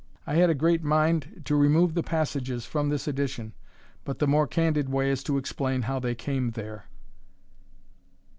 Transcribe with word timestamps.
I 0.25 0.33
had 0.33 0.49
a 0.49 0.55
great 0.55 0.83
mind 0.83 1.43
to 1.45 1.55
remove 1.55 1.93
the 1.93 2.01
passages 2.01 2.65
from 2.65 2.89
this 2.89 3.07
edition, 3.07 3.53
but 4.03 4.17
the 4.17 4.25
more 4.25 4.47
candid 4.47 4.89
way 4.89 5.11
is 5.11 5.21
to 5.25 5.37
explain 5.37 5.83
how 5.83 5.99
they 5.99 6.15
came 6.15 6.49
there. 6.49 6.85